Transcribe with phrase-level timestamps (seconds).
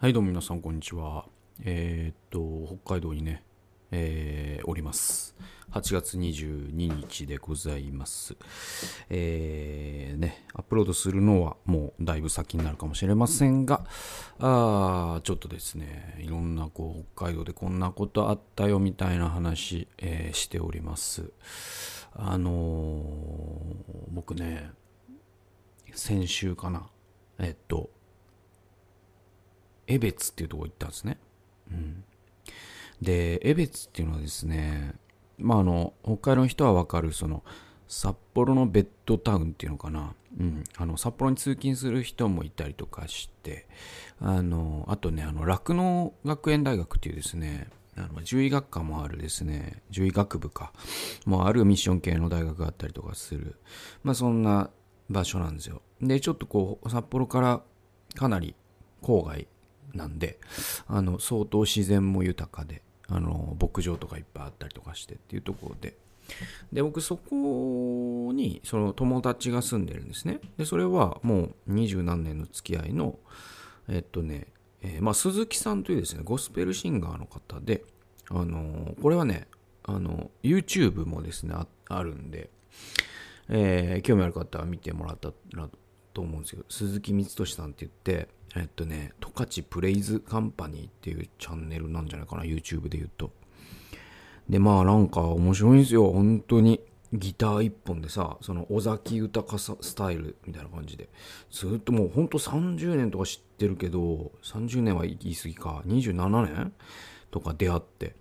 [0.00, 1.26] はい、どうも皆さん、こんにちは。
[1.62, 3.44] えーっと、北海道にね、
[3.90, 5.36] えーおります。
[5.72, 8.34] 8月22日でございます。
[9.10, 13.84] えーね、アップロードするのはもうだいぶ先になるかもしれませんが、
[14.38, 21.30] あーちょっとですね、いろんなこう、北海道でこんなことあったよみたいな話、えーしております。
[22.14, 24.70] あのー僕ね、
[25.92, 26.88] 先週かな、
[27.38, 27.90] えっと、
[29.90, 31.18] 江別っていうとこ行ったんですね。
[31.70, 32.04] うん。
[33.02, 34.94] で、江別っていうのはですね、
[35.38, 37.42] まああの、北海道の人はわかる、その、
[37.88, 40.14] 札幌のベッドタウンっていうのかな。
[40.38, 40.64] うん。
[40.76, 43.66] あの、札幌に通勤する人もいたりとかして、
[44.20, 50.72] あの、あとね、あの、酪農学園大学っていうですね、あの獣医学科もあるですね、獣医学部か、
[51.26, 53.56] もあるミッション系の大学があったりとかする、
[54.04, 54.70] まあそんな
[55.08, 55.82] 場所なんですよ。
[56.00, 57.62] で、ちょっとこう、札幌から
[58.14, 58.54] かなり
[59.02, 59.48] 郊外
[59.94, 60.38] なんで、
[60.86, 65.96] あの、相当自然も豊かで、あの、牧場とかいっぱいあったりとかしてっていうところで、
[66.72, 70.40] で、僕そこに、その友達が住んでるんですね。
[70.56, 73.18] で、それはもう二十何年の付き合いの、
[73.88, 74.46] えっとね、
[74.82, 77.84] えーまあ、鈴木さんというですね、ゴスペルシンガーの方で、
[78.30, 79.48] あのこれはね、
[79.82, 81.54] あの、YouTube もですね、
[81.88, 82.50] あるんで、
[83.48, 85.68] えー興味ある方は見てもらったら
[86.12, 93.30] と思うんですけど、鈴木光俊さんって言って、えっとね、十勝プレイズカンパニーっていうチャンネルなんじゃないかな、YouTube で言うと。
[94.48, 96.80] で、まあなんか面白いんですよ、本当に。
[97.12, 101.08] ギター一本でさ、その尾崎豊さスタイルみたいな感じで、
[101.50, 106.72] ずっともうほんと30年とか知ってるけど、30年は言い過ぎか、27年？
[107.32, 108.14] とか出会って、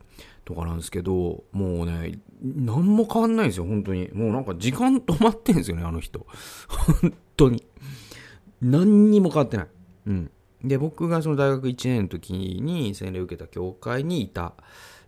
[0.46, 4.10] とかなんですけど、もうね、何も変わんないんですよ、本当に。
[4.14, 6.26] もうなんか時間止まってんですよね、あの人。
[7.40, 7.64] 当に。
[8.62, 9.68] 何にも変わってない。
[10.08, 10.32] うん。
[10.64, 14.54] で、僕がその大学1年の時に洗礼を受けた教会にいた、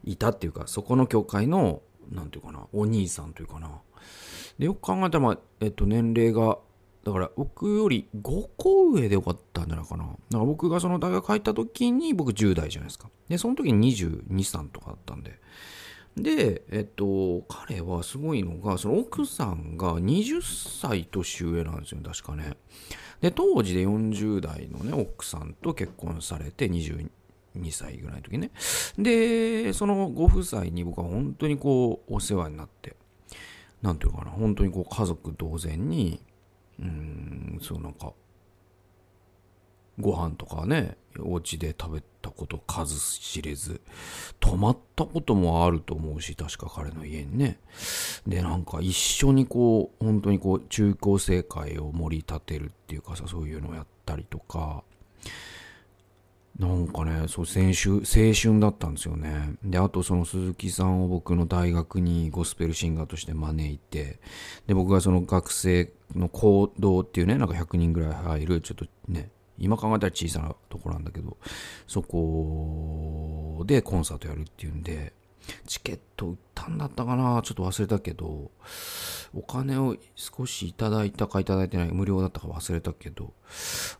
[0.05, 3.69] いたっていうか、そこの教会の、なんていうかな、お兄さんというかな。
[4.57, 6.57] で、よく考えたら、まあ、えっと、年齢が、
[7.03, 10.03] だから僕より5個上でよかったんじゃないかな。
[10.05, 13.09] だから僕がその大学入った時に僕10代じゃないですか。
[13.27, 15.39] で、その時に22、3とかだったんで。
[16.17, 20.41] で、えっと、彼はすごいのが、その奥さんが20
[20.79, 22.57] 歳年上なんですよ、確かね。
[23.21, 27.07] で、当時で40代のね、奥さんと結婚されて22
[27.71, 28.51] 歳ぐらいの時ね。
[28.97, 32.95] で、そのご夫妻に僕は本当にこう、お世話になって、
[33.81, 36.21] なんていうかな、本当にこう、家族同然に、
[36.79, 38.13] うん、そうなんか、
[40.01, 43.81] ご飯とかね、お家で食べたこと数知れず、
[44.39, 47.59] 泊まったこともあると思うし、確か彼の家にね。
[48.27, 54.83] で、なんか一緒にこう、本当にこう、中高生会を盛り立てるっていうかさ、そういうのをやったりとか、
[56.59, 59.55] なんかね、そう、青春、青春だったんですよね。
[59.63, 64.19] で、あとその鈴木さんを僕の大学にゴスペルシンガーとして招いて、
[64.67, 71.37] で、僕がその学生の行動っていうね、なんか100人ぐらい入る、ちょっとね、今考えたら小さなところなんだけど、
[71.87, 75.13] そこでコンサートやるっていうんで、
[75.67, 78.51] チケット売ったんだったかなちょっと忘れたけど、
[79.33, 83.33] お金を少しいただいたかいただいてない、無料だったか忘れたけど、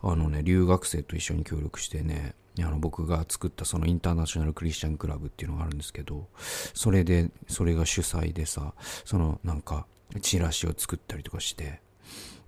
[0.02, 6.28] あのね、留学生と一緒に協力してね、あの僕が作ったそのインターナショナルクリスチャンクラブっていうのがあるんですけど、
[6.74, 8.74] それで、それが主催でさ、
[9.06, 9.86] そのなんか、
[10.22, 11.82] チラシを作ったりとかして、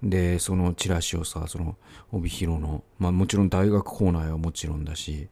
[0.03, 1.77] で、そのチラシをさ、その、
[2.11, 5.29] 帯広の、まあもちろん大学構内はもちろんだし、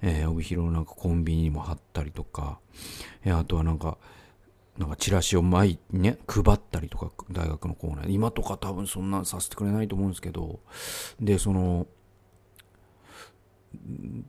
[0.00, 2.60] えー帯広のなんかコンビニにも貼ったりとか、
[3.24, 3.98] えーあとはなんか、
[4.78, 8.14] なんかチラシを毎ね、配ったりとか、大学の構内。
[8.14, 10.60] 今とか多分そんなさせてくれないと思うんですけど、
[11.20, 11.86] で、その、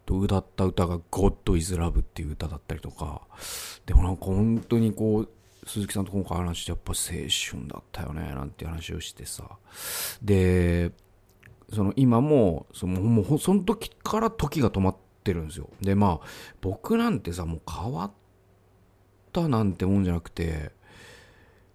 [0.09, 3.21] 歌った歌が God is Love っていう歌だったりとか、
[3.85, 5.29] でもなんか本当にこう、
[5.65, 9.57] 鈴木さんと今回話してやっぱ青春だったよね、なんて話をしてさ。
[10.21, 10.91] で、
[11.71, 15.69] その今も、そのもうその時から時が止まってるんですよ。
[15.81, 16.27] で、まあ、
[16.61, 18.11] 僕なんてさ、もう変わっ
[19.31, 20.71] たなんてもんじゃなくて、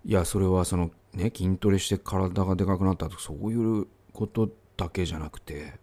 [0.04, 5.74] いや、それはそのね、筋トレして体がでかくなったとか、そういうことだけじゃなくて、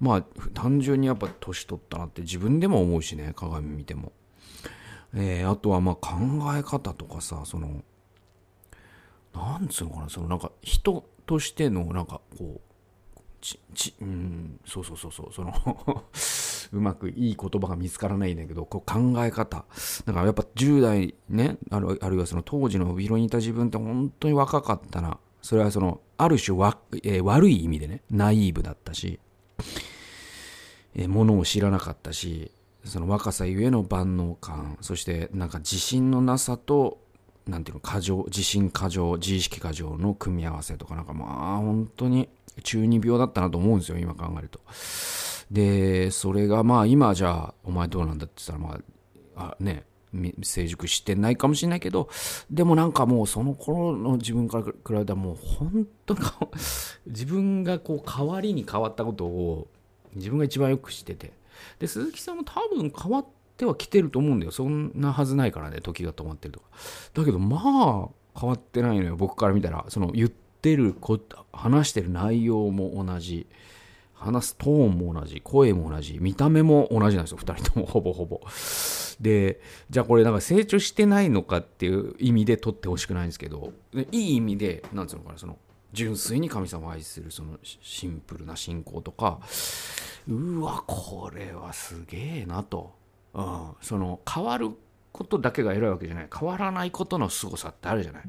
[0.00, 0.22] まあ、
[0.54, 4.12] 単純にやっぱ年取ったなって自分でも思うしね、鏡見ても。
[5.14, 6.16] えーあとはまあ考
[6.56, 7.82] え方とかさ、その、
[9.34, 15.52] なんつうのかな、そのなんか人としてのなんかこう、ち、ち、うん、そうそうそうそう、その
[16.72, 19.64] うまくいい言葉が見つからないんだけど、こう考え方。
[20.04, 25.18] だからやっぱ10代ね、あるあるいはその当時の帯広にいた自分って本当に若かったな。
[25.42, 29.18] それはその、ある種わ、えー悪い意味でね、ナイーブだったし、
[30.94, 32.52] えーものを知らなかったし
[32.84, 36.98] その若さゆえの万能感そしてなんか自信のなさと
[37.46, 42.28] なんていうの過剰自信過剰自意識過剰の組み合わせとかなんかまあ本当に
[42.62, 44.60] 中二病だったなと思うんですよ今考えると。
[45.50, 48.80] でそれがまあ今じゃあお前どうなんだって言ったらま
[49.36, 49.84] ああね
[50.42, 52.08] 成熟してないかもしれないけど
[52.50, 56.20] でもなんかもうその頃の自分から比べたらもう本当に
[57.06, 59.68] 自分がこう変わりに変わったことを
[60.14, 61.32] 自分が一番よく知ってて
[61.78, 63.26] で鈴木さんも多分変わっ
[63.56, 64.52] てはきてると思うんだよ。
[64.52, 66.66] そんなはずないからね時が止まってるとか。
[67.14, 69.84] だけどまあ変わってないのよ僕から見たら。
[69.88, 71.18] その言ってるこ
[71.52, 73.46] 話してる内容も同じ。
[74.20, 77.86] 話すトーンも同じ声も同じ見た目も同じなんですよ2人とも。
[77.86, 78.40] ほぼほぼ。
[79.18, 83.72] でじゃあこれなんか成長してないのかっていう意味で取ってほしくないんですけど。
[84.12, 85.58] いい意味でなんつうのかなその
[85.92, 89.40] 純粋に神様を愛するそのシンプルな信仰とか
[90.28, 92.94] うわこれはすげえなと、
[93.34, 94.70] うん、その変わる
[95.12, 96.28] ことだけが偉いわけじゃない。
[96.32, 98.22] 変わらないことの凄さってあるじゃない。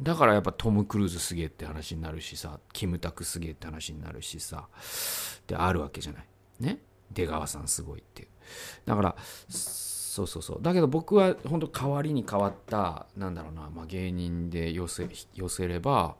[0.00, 4.68] だからやっぱトム・クルーズすげえって話になるしさキムタクすげえって話になるしさ
[5.46, 6.24] であるわけじゃない。
[6.60, 6.78] ね？
[7.10, 8.28] 出川さんすごいっていう。
[8.86, 9.16] だから
[10.18, 10.58] そうそうそう。
[10.62, 16.16] だけど僕は本当代わりに変わったなんだろうな、まあ、芸人で寄せ寄せれば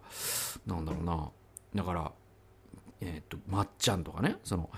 [0.67, 1.31] なんだろうな。
[1.75, 2.13] だから
[3.01, 4.37] えっ、とまっちゃんとかね。
[4.45, 4.71] その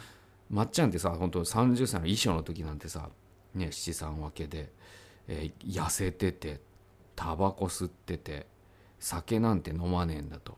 [0.48, 3.10] まっちゃんってさ本当30歳の衣装の時なんてさ
[3.54, 4.72] ね七三分けで、
[5.28, 6.60] えー痩せてて
[7.14, 8.46] タバコ吸ってて
[8.98, 10.56] 酒なんて飲まねえんだと。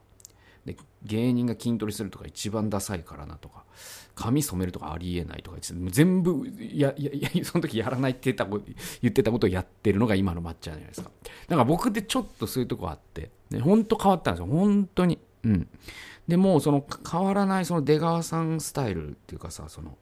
[1.05, 3.65] 芸人が筋トレするとか一番ダサいからなとか
[4.15, 7.13] 髪染めるとかありえないとか全部やや
[7.45, 11.11] その時やらないって言った言ってたことをやってるのが今のまっちゃんじゃないですか。
[11.49, 14.47] だから僕でちょっとそういうとこあってね本当変わったんですよ。
[14.47, 15.19] 本当に。
[15.45, 15.69] うん。
[16.29, 19.99] でもうその変わらないその出川さんスタイルっていうかさその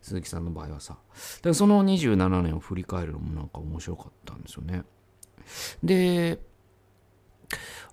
[0.00, 0.94] 鈴木さんの場合はさ。
[0.94, 4.84] だからその27年を振り返るのもなんか面白かったんですよね。
[5.82, 6.40] で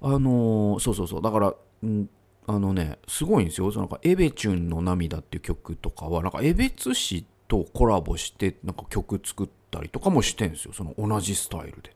[0.01, 1.21] あのそうそうそう。
[1.21, 1.53] だから、
[1.83, 2.09] うん、
[2.47, 3.71] あのねすごいんですよ。
[3.71, 10.73] そのなんかエベチュンの涙っていう曲とかはなんかエベツ氏とコラボしてなんか曲作ったりとかもしてんですよ。
[10.73, 11.95] その同じスタイルで。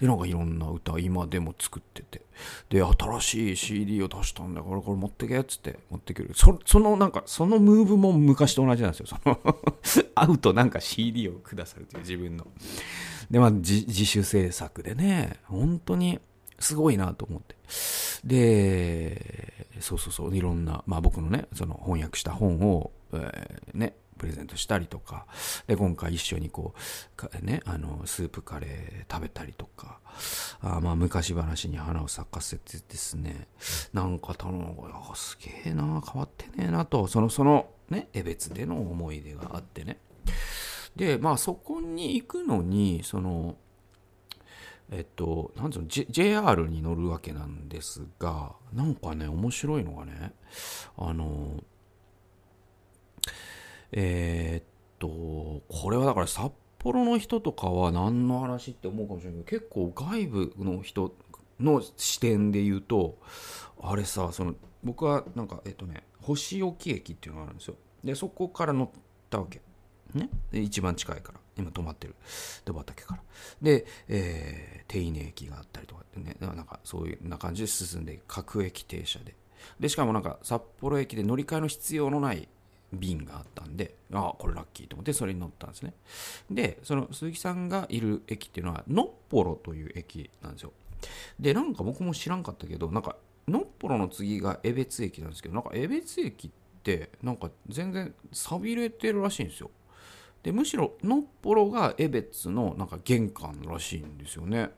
[0.00, 2.22] でなんかいろんな歌今でも作ってて。
[2.68, 6.32] で新しい CD を出したんだからこれ持ってけっつって持ってくる。
[6.34, 9.06] そそのなんかそのムーブも昔と同じなんですよ。
[9.06, 9.38] その
[10.14, 12.46] 会うとなんか CD をくださるという自分の。
[13.30, 16.18] でまあ自自主制作でね本当に
[16.58, 17.54] すごいなと思って。
[18.24, 25.26] でそうそうそういろんな、まあ、僕のねその翻訳した本を、えーねプレゼントしたりとか
[25.66, 26.74] で今回一緒にこ
[27.42, 29.98] うねあのスープカレー食べたりとか
[30.60, 33.46] あまあ昔話に花を咲かせてですね
[33.92, 34.74] なんか頼む
[35.14, 39.98] すげえな変わってねえなとそのそのね江別での思い出があってね。
[40.94, 43.56] でまあそこに行くのにその
[44.90, 50.32] えっと、なんつうの、J、JR に乗るわけなんですが、なんかね、面白いのがね、
[50.96, 51.62] あの、
[53.92, 54.64] えーっ
[54.98, 61.14] と、これはだから札幌の人とかは何の話って思うかもしれないけど、結構外部の人
[61.58, 63.18] の視点で言うと、
[63.80, 64.54] あれさ、その、
[64.84, 67.76] 僕はなんか、えっとね、星置駅っていうのがあるんですよ。
[68.04, 69.00] で、そこから乗っ
[69.30, 69.60] たわけ。
[70.14, 72.14] ね、一番近いから今止まってる。
[72.64, 73.22] 戸畑から。
[73.62, 76.36] で、えー、手稲駅があったりとかってね。
[76.40, 79.34] なんかそういうな感じで進んで各駅停車で。
[79.80, 82.48] でしかもなんか札幌駅で乗り換えの必要のない
[82.92, 85.94] 便があったんでああこれラッキーと思ってそれに乗ったんですね。
[86.50, 90.72] でその鈴木さんがいる駅っていうのはのっぽろという駅なんですよ。
[91.38, 93.16] でなんか僕も知らんかったけどなんか
[93.48, 96.50] のっぽろの次が江別駅なんですけどなんか江別駅っ
[96.82, 99.70] てなんか全然寂れてるらしいんですよ。
[100.42, 104.70] でむしろのっぽろが江別のなんか玄関らしいんですよね。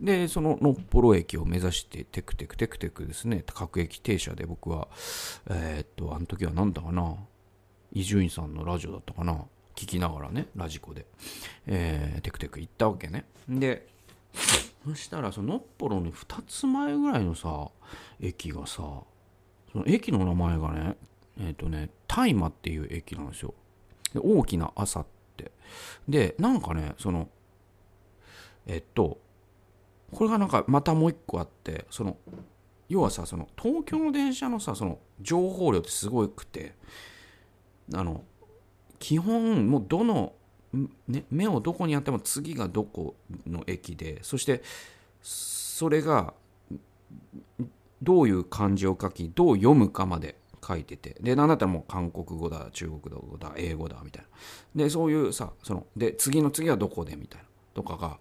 [0.00, 3.44] でそののっぽろ駅を目指してテクテクテクテクですね。
[3.46, 4.88] 各駅停車で僕は
[5.48, 7.16] えーっとあの時は何だかな。
[7.92, 9.44] 伊集院さんのラジオだったかな。
[9.76, 11.04] 聞きながらねラジコで、
[11.66, 13.26] えーテクテク行ったわけね。
[13.48, 13.86] で
[14.84, 17.70] そしたらそののっぽろの2つ前ぐらいのさ
[18.20, 19.04] 駅がさそ
[19.78, 20.96] の駅の名前がね
[21.38, 23.54] えーっとね大麻っていう駅なんですよ。
[24.18, 25.06] 大きな朝っ
[25.36, 25.50] て。
[26.08, 27.28] でなんかねその
[28.66, 29.18] えっと
[30.12, 32.16] これがなんかまたもう一個あってその
[32.88, 36.74] 要はさその東京の電車のさその情報量ってすごくて
[37.92, 38.22] あの
[38.98, 40.32] 基本もうどの、
[41.08, 43.16] ね、目をどこにやっても次がどこ
[43.46, 44.62] の駅でそして
[45.20, 46.34] それが
[48.02, 51.16] どういう漢字を書きどう読むかまで書いてて。
[51.20, 54.24] でなんだったらもう韓国語だ中国語だ英語だみたい
[54.76, 54.84] な。
[54.84, 57.46] でそういうさそので次の次はどこでみたいな。
[57.74, 58.18] とかが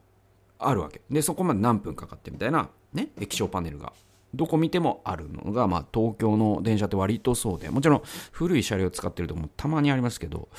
[0.59, 1.01] あるわけ。
[1.09, 3.93] でそこまで何分かかってみたいなね液晶パネルが。
[4.33, 10.49] どこ見てもあるのが、まあ、東京の電車って割とそうで、もちろん古い車両を使ってるとこもたまにありますけど、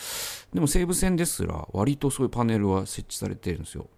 [0.52, 3.88] でも西武線ですら割とそういうパネルは設置されてるんですよ。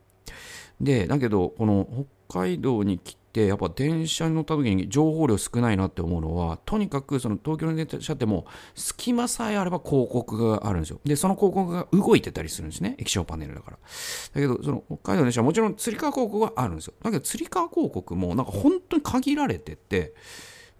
[0.80, 1.86] で、だけど、この
[2.28, 11.00] 北海道に来て、やっぱ電車に乗った時に情報量少ないなって思うのは、とにかくその東京の電車ってもう隙間さえあれば広告があるんですよ。
[11.04, 12.96] で、その広告が動いてたりするんですね。
[12.98, 13.76] 液晶パネルだから。
[13.76, 16.94] だけど、その北海道の電車はもちろんつり革広告はあるんですよ。
[17.02, 20.14] だけど、つり革広告もなんか本当に限られてて、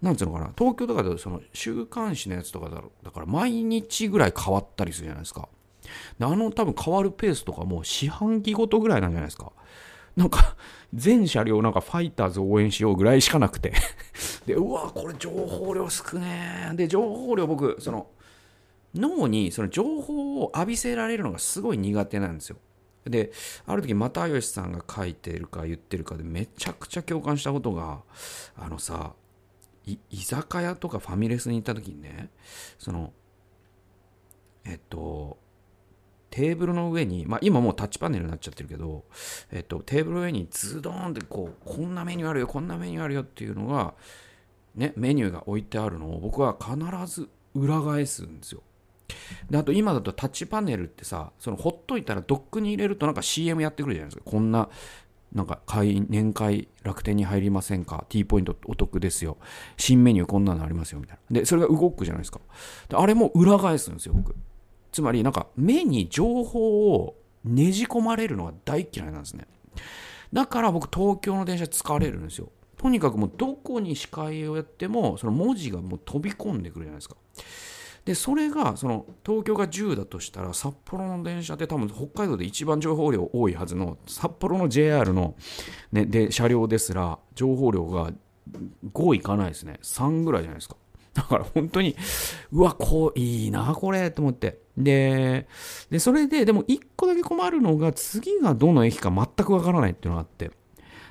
[0.01, 5.47] なんつうのかな、東京とかでその週刊誌のやつとかだだから毎日ぐらい変わったりするじゃないですか。
[6.17, 9.51] であの多分変わるペースとかもう四半期ごとぐらいなんじゃないですか。
[10.17, 10.57] なんか、
[10.93, 13.73] 全車両なんかファイターズ応援しようぐらいしかなくて
[14.47, 16.75] で、うわ、これ情報量少ねえ。
[16.75, 18.09] で、情報量僕、その、
[18.95, 22.57] 脳にその情報を浴びせられるのがすごい苦手なんですよ。
[23.05, 23.31] で、
[23.67, 28.01] ある時、又吉さんが書いてるか言ってるかでめちゃくちゃ共感したことが、
[28.55, 29.13] あのさ、
[29.85, 32.31] 居酒屋とかファミレスに行った時にね、
[32.79, 33.13] その、
[34.65, 35.37] えっと、
[36.29, 39.05] テーブルの上に、まあ、今もうタッチパネルになっちゃってるけど、
[39.51, 43.93] えっと、テーブルの上にズドーンってこう、こんなメニューあるよ、こんなメニューあるよっていうのが、
[44.75, 46.75] ね、メニューが置いてあるのを僕は必
[47.11, 48.61] ず裏返すんですよ。
[49.49, 54.29] で、あと今だとタッチパネルってさ、そのほっといたらドックに入れるとなんか CM やってくるじゃないですか。
[54.29, 54.69] こんな、
[55.33, 59.37] なんか会年会楽天に入りませんか ?T ポイントお得ですよ。
[59.77, 60.99] 新メニューこんなのありますよ。
[60.99, 61.39] みたいな。
[61.39, 62.39] で、それが動くじゃないですか。
[62.89, 64.35] であれも裏返すんですよ、僕。
[64.91, 69.47] つまりなんか目に情報をねじ込まれるのが大嫌いなんですね。
[70.33, 72.49] だから僕東京の電車疲れるんですよ。
[72.77, 77.15] とにかくもうどこに視界をやってもその文字がもう飛び込んでくるじゃないですか。
[78.05, 85.35] で、それがその東京が10だとしたら札幌の電車って多分北海道で一番情報量多いはずの札幌の JR の、
[85.91, 88.13] ね、で車両ですら情報量が
[88.93, 89.79] 5いかないですね。
[89.81, 90.77] 3ぐらいじゃないですか。
[91.13, 91.95] だから本当に、
[92.51, 94.59] うわ、こう、いいな、これ、と思って。
[94.77, 95.47] で、
[95.89, 100.51] で、それで、でも一個だけ困るのが、次がどの駅か全くわからないっていうのがあって。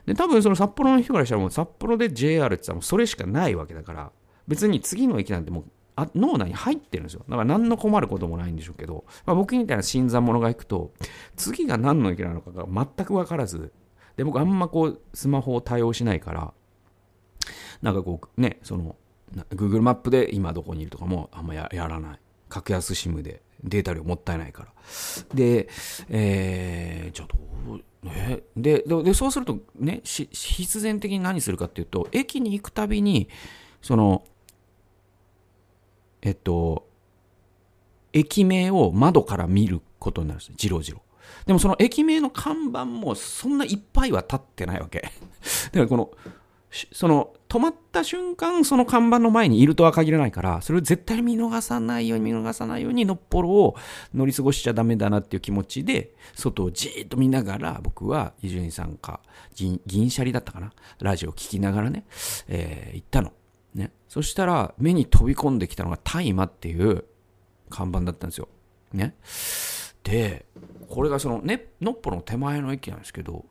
[0.06, 4.12] で、多分その札幌の人からしたらもう札幌で JR って言ったらもうそれしかないわけだから、
[4.46, 5.64] 別に次の駅なんてもう
[5.96, 7.24] あ脳内に入ってるんですよ。
[7.28, 10.92] だから何の困ることもないんでしょうけど、まあ、僕みたいな新参者が行くと、
[11.36, 13.72] 次が何の駅なのかが全く分からず、
[14.16, 16.52] で、僕あんまこう、スマホを対応しないから、
[17.82, 18.96] なんかこう、ね、その、
[19.50, 22.20] Google マップで今どこにいるとかもあんまやらない。
[22.48, 24.72] 格安 SIM でデータ量もったいないから。
[25.34, 25.68] で、
[26.08, 33.28] えー、じゃあどう、ね、でで、そうするとね、必然的に何するかっていうと、駅に行くたびに、
[33.82, 34.24] その、
[36.22, 36.88] えっと、
[38.12, 41.02] 駅名を窓から見ることになるんですじろじろ。
[41.44, 45.00] でもその駅名の看板もそんないっぱいは立ってないわけ。
[45.72, 46.10] だからこの、
[46.92, 53.76] その止まった瞬間その看板の前にいるとは限らないからそれを絶対見逃さないように見逃さないようにのっぽろを
[54.14, 59.20] 乗り過ごしちゃダメだなっていう気持ちで外をじーっと見ながら僕は伊集院さんか
[59.54, 60.72] 銀シャリだったかな？
[61.00, 62.04] ラジオ聞きながらね、
[62.48, 63.32] えー、行ったの。
[63.74, 63.92] ね。
[64.08, 67.04] そしたら目に飛び込んできたのが大麻っていう
[67.70, 68.48] 看板だったんですよ。
[68.92, 69.14] ね。
[70.02, 70.46] で、
[70.88, 73.44] これがそのね、のっぽろの手前の駅なんですけど、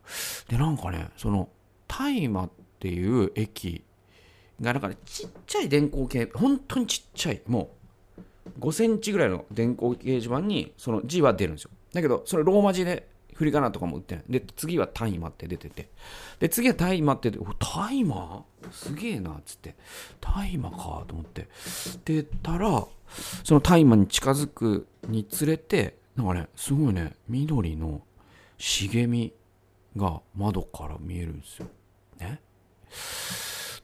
[0.48, 1.50] で、なんかね、その
[1.88, 3.84] 大麻ってっていう駅
[4.62, 7.41] がなんかねちっちゃい電光掲本当にちっちゃい。
[7.48, 7.72] も
[8.58, 11.72] う5センチぐらいの電光掲示板にその字は出るんですよ。
[11.94, 14.24] だけどそれローマ字で振り仮名とかも売ってない。
[14.29, 15.89] で次は大麻って出てて。
[16.39, 19.75] で次は大麻って出て大麻すげえなっつって。
[20.22, 21.48] 大麻かと思って。
[22.05, 22.86] でたら
[23.44, 28.01] その大麻に近づくにつれてなんかねすごいね緑の
[28.58, 29.34] 茂み
[29.98, 31.67] が窓から見えるんですよ。
[32.20, 32.39] ね？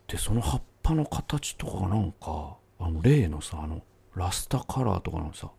[0.07, 3.81] でその葉っぱの形とかなんかあの例のさあの
[4.15, 5.49] ラスタカラーとかのさ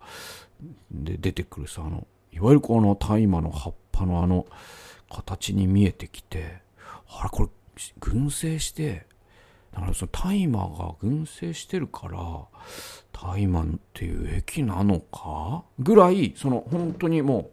[0.91, 4.47] で出てくるさあのいわゆるこの大麻の葉っぱのあの
[5.11, 6.63] 形に見えてきて
[7.09, 7.49] あれこれ
[8.01, 9.07] 群生して
[9.73, 12.19] だからその大麻が群生してるから
[13.13, 15.65] 大麻っていう液なのか？
[15.79, 17.51] ぐらいその本当にも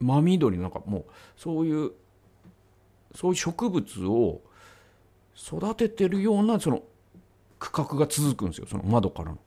[0.00, 1.04] う真緑のなんかもう
[1.36, 1.92] そういう
[3.14, 4.40] そういう植物を
[5.36, 6.82] 育ててるようなその
[7.58, 9.38] 区画が続くんですよその窓からの。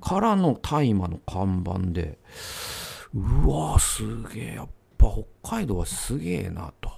[0.00, 2.18] からの大麻の看板で
[3.12, 5.08] うわすげえやっぱ
[5.42, 6.90] 北海道はすげえなと。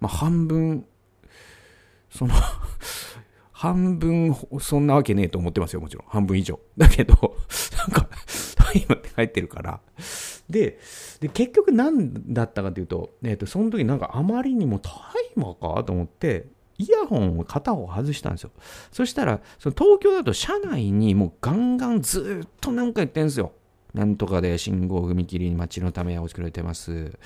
[0.00, 0.84] まあ半分
[2.10, 2.34] その
[3.52, 6.06] 半分、そんなわけねえと思ってますよ、もちろん。
[6.08, 6.60] 半分以上。
[6.76, 7.14] だけど、
[7.78, 8.08] なんか、
[8.56, 9.80] 大麻って入ってるから。
[10.50, 10.78] で、
[11.20, 14.90] で結局何だったかというと、えっ、ー、と、その時なんかあまりにも大
[15.36, 16.46] 麻かと思って、
[16.78, 18.50] イヤホンを片方外したんですよ。
[18.90, 23.52] そしたら、その東京だと車内にもうガンガンずっと何か言ってんですよ。
[23.94, 27.16] なんとかで信号踏切に街のためを作られてます。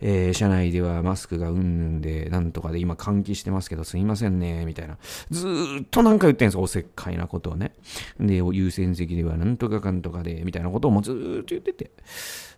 [0.00, 4.96] えー、車内ではマスクがうんぬんで、なんとかで今換気してますけどすいませんね、みたいな。
[5.30, 7.74] ずーっとなんか言ってんですおせっかいなことをね。
[8.18, 11.90] で、優先席ではなんとかかんとかで、みたいなことをもうずーっと言ってて。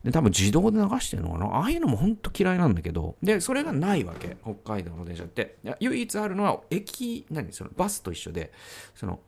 [0.04, 1.46] で、多分自動で流してるのかな？
[1.46, 3.16] ああいうのも本当嫌いなんだけど。
[3.20, 4.36] で、それがないわけ。
[4.44, 5.56] 北海道の電車って。
[5.80, 7.52] 唯一あるのは駅、何？
[7.52, 8.52] そのバスと一緒で、
[8.94, 9.18] その、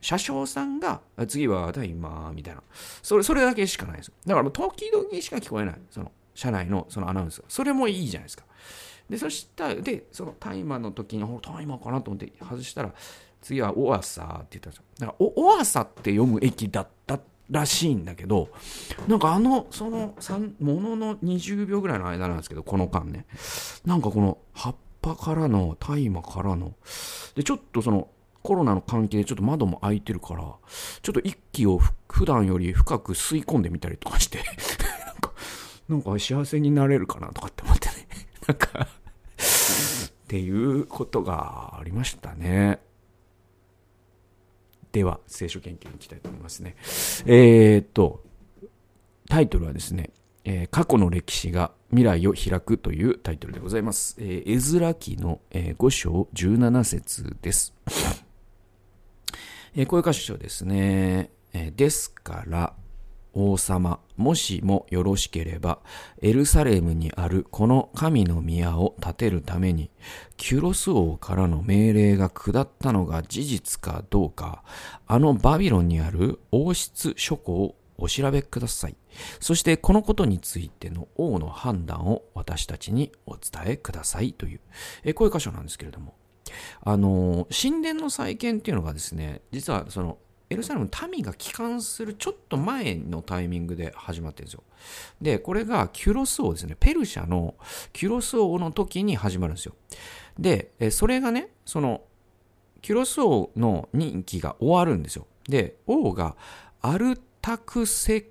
[0.00, 2.62] 車掌さんが、次は大麻みたいな。
[3.02, 4.12] それ、それだけしかないです。
[4.26, 5.74] だからもう時々しか聞こえない。
[5.90, 7.44] その、車内のそのアナウンスが。
[7.48, 8.44] それもいいじゃないですか。
[9.10, 12.92] で、そしたら、で、その大麻の時に、大麻かなと思って外したら、
[13.40, 14.82] 次はオアサって言ったんですよ。
[14.98, 17.18] だからオ、オアサって読む駅だった
[17.50, 18.48] らしいんだけど、
[19.06, 20.14] なんかあの、その、
[20.60, 23.26] ものの20秒ぐらいの間なんですけど、この間ね。
[23.84, 26.74] なんかこの、葉っぱからの、大麻からの、
[27.34, 28.08] で、ちょっとその、
[28.48, 30.56] コロナの関係でちょっと窓も開いてるから、ちょ
[31.10, 31.78] っと一気を
[32.08, 34.38] 普段より深く吸い込んでみたりとかして
[35.06, 35.32] なんか、
[35.86, 38.08] なんか幸せになれるかなとかって思ってね
[38.48, 38.88] なんかっ
[40.28, 42.80] ていうことがありましたね。
[44.92, 46.74] では、聖書研究に行きたいと思いますね。
[47.26, 48.24] えー、っと、
[49.28, 50.08] タイトルはですね、
[50.44, 54.16] えー、過去の歴史が未来を開くというタイトルでございます。
[54.18, 57.74] えー、エズラ記の、えー、5章17節です。
[59.78, 61.30] えー、こういう箇所ですね。
[61.52, 62.74] えー、ですから、
[63.32, 65.78] 王様、もしもよろしければ、
[66.20, 69.92] エルサレムにあるこの神の宮を建てるために、
[70.36, 74.64] キュロス王からの命令が下ったのが事実かどうか、
[75.06, 78.96] あのバビロンにある王室書庫をお調べください。
[79.38, 84.60] そしてこのことについての王の判断を私たちにお伝えくださいという、
[85.04, 86.14] えこういう箇所なんですけれども、
[86.82, 90.18] あの、神殿の再建っていうのがですね、実はその、
[90.50, 94.62] エルサレムの民が帰還するちょっと前のタイミングで始まってるんですよ。
[95.20, 96.74] で、これがキュロス王ですね。
[96.80, 97.54] ペルシャの
[97.92, 99.74] キュロス王の時に始まるんですよ。
[100.38, 102.02] で、それがね、その、
[102.80, 105.26] キュロス王の任期が終わるんですよ。
[105.48, 106.34] で、王が
[106.80, 108.30] アルタクセ、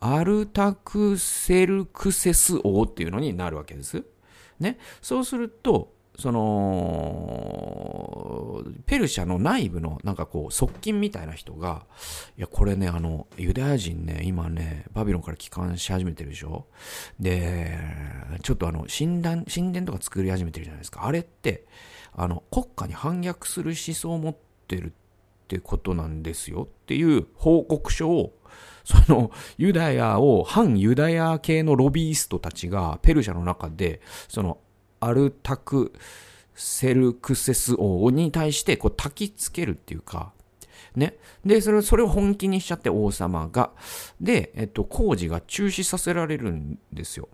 [0.00, 4.04] アルタクセルクセス王っていうのになるわけです。
[4.58, 4.78] ね。
[5.00, 7.82] そうすると、その、
[8.86, 11.86] ペルシャの内部のなんかこう側近みたいな人が、
[12.36, 16.66] いや、これね、あの、ユダヤ人ね、今ね、バビロンから帰還し始めてるでしょ？
[17.18, 17.78] で、
[18.42, 21.06] ちょっとあの、神殿、神殿とか作り始めてるじゃないですか。
[21.06, 21.66] あれって、
[22.12, 24.36] あの、国家に反逆する思想を持っ
[24.68, 24.90] てるっ
[25.48, 28.34] てことなんですよっていう報告書を
[28.84, 34.58] そのユダヤを反ユダヤ系のロビーストたちがペルシャの中でその
[35.00, 35.92] アルタク
[36.54, 40.32] セルクセス王に対してこう焚きつけるっていうか、
[40.94, 41.16] ね。
[41.44, 43.70] で、それそれを本気にしちゃって王様が。
[44.20, 47.28] で、えっと、工事が中止させられるんですよ。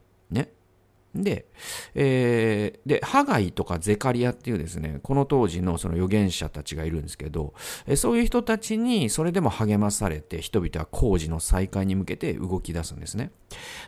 [1.22, 1.46] で、
[1.94, 7.54] えー、で、ハガイとかゼカリアっていうですね、この当時のその預言者たちがいるんですけど、
[7.86, 13.30] えそういう人たちにそれでも励まされて、人々は工事の再開に向けて動き出すんですね。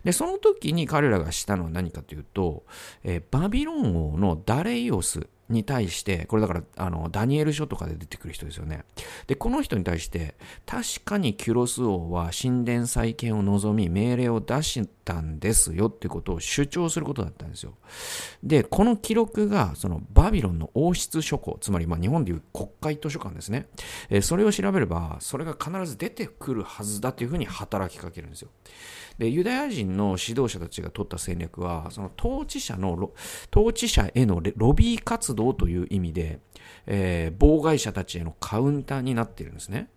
[0.04, 2.64] で、その時に彼らがしたのは何かというと、
[3.04, 8.84] えー、バビロン王のダレイオスに対して、これだから、あの、ダニエル書とかで出てくる人ですよね。
[9.26, 10.34] で、この人に対して、
[10.66, 17.72] 確かにキュロス王は神殿再建を望み、命令を出したんですよってことを主張することだったんですよ。
[18.42, 23.68] で、この記録が、そのバビロンの王室書庫、つまり、ま、日本でいう国会図書館ですね。
[24.10, 28.50] えそれを調べれば、それが必ず出てくるはずだというふうに働きかけるんですよ。
[29.16, 33.10] で、ユダヤ人の指導者たちが取った戦略は、その統治者の、
[33.50, 36.40] 統治者へのロビー活動という意味で、
[36.86, 39.88] えー、妨害者たちへのカウンターになっているんですね。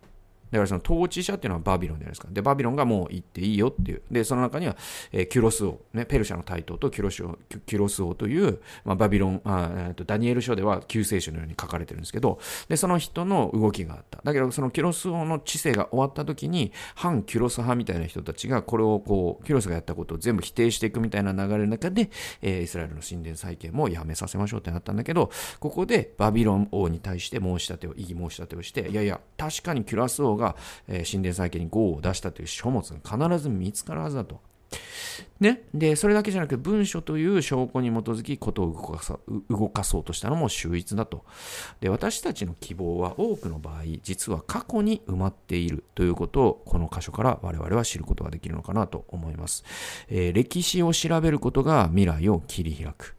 [0.51, 2.27] だからその統治者っていうのはバビロンじゃないですか。
[2.29, 4.01] で、バビロンがもう行っていいよっていう。
[4.11, 4.75] で、その中には、
[5.11, 14.19] えー、キュロス王、ね、ペルシャの台頭とキュロス王キュロス王という、まあ、バビロンあ、えーと、ダニエル書では救世主のように書かれてるんですけど、で、その人の動きがあった。
[14.23, 22.09] だけど、そのキュロス王の知性が終わった時に、反キュロス派みたいな人たちが、これをこう、キュロスがやったことを全部否定していくみたいな流れの中で、
[22.41, 30.55] えー、イスラエルの神殿再建もやめさせましょうってなったんだけど、ここでバビロン王に対して申し立てを、異議申し立てをして、いやいや、確かにキュロス王が、が
[30.87, 34.41] えー、神殿再建に号を出したという書物が必ず見つかるはずだと。
[35.41, 35.63] ね？
[35.73, 41.25] で、それだけじゃなく、文書という証拠に基づき、ことを動かさ動かそうとしたのも秀逸だと。
[41.81, 49.65] で、私たちの希望は多くの場合、実は過去に埋まっているということを、この箇所から我々は知ることができるのかなと思います。
[50.07, 53.15] えー、歴史を調べることが未来を切り開く。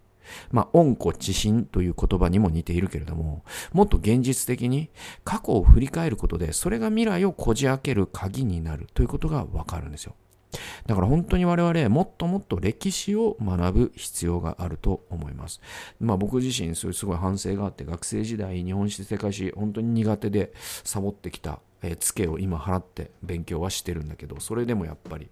[0.50, 4.90] まあ、温故知新という言葉にも似ているけれども、もっと現実的に
[5.24, 10.14] 過去を振り返ることで、それが未来をこじ開ける鍵になるということがわかるんですよ。
[10.86, 15.60] だから本当に我々もっともっと歴史を学ぶ必要があると思います。
[16.00, 20.52] まあ僕自身そういうすごい反省があって学生時代日本史世界史本当に苦手で
[20.84, 25.30] サボってきた、えー、ツケを今払って勉強はしてるんだけどそれでもやっぱり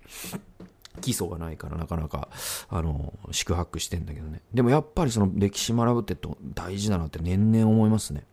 [1.00, 2.28] 基礎がないからなかなか、
[2.68, 4.42] あの、宿泊してんだけどね。
[4.52, 8.24] でもやっぱりその歴史学ぶってと大事だなって年々思いますね。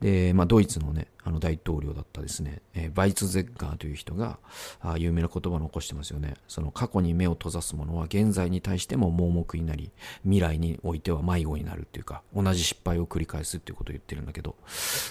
[0.00, 4.38] で、まあ、ドイツのね、あの大統領だったですね、えー、バイツゼッガーという人が、
[4.80, 6.34] あ有名な言葉を残してますよね。
[6.48, 9.90] その過去に目を閉ざす者は現在に対しても盲目になり、
[10.22, 14.56] 未来においては迷子になるっていうか、同じ失敗を繰り返すっていうことを言ってるんだけど、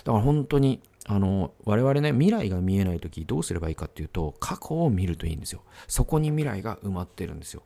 [0.03, 5.61] だから本当にあの、我々ね、未来が見えないときどうすればいいかっていうと、過去を見るといいんですよ。
[5.87, 7.61] そこに未来が埋まってるんですよ。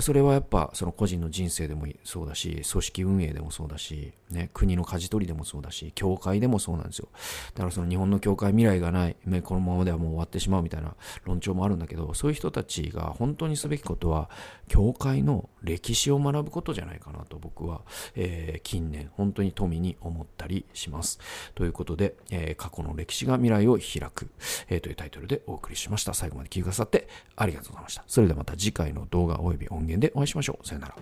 [0.00, 7.08] それはやっぱ、その個人の人生でもそうだし、組織運営でもそうだし、ね、国の舵取りでもそうだし、教会でもそうなんですよ。
[7.54, 14.30] だからその日本の教会未来がない、このままではもう終わってしまうみたいな論調もあるんだけど、そういう人たちが本当にすべきことは、
[14.68, 17.80] 教会の歴史を学ぶことじゃないかなと僕は、
[18.14, 21.18] えー、近年本当に富に思ったりします。
[21.56, 24.28] ということで、えー過去の歴史が未来を開く、
[24.68, 26.12] えー、というタイトルでお送りしました。
[26.12, 28.04] 最後まで聞いてくださってありがとうございました。
[28.06, 30.66] それではまた次回の動画及び音源でお会いしましょう。
[30.66, 30.94] さよなら。